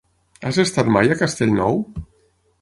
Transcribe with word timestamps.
Has 0.49 0.57
estat 0.63 0.89
mai 0.95 1.11
a 1.11 1.19
Castellnou? 1.19 1.79